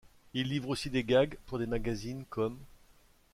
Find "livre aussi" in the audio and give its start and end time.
0.49-0.89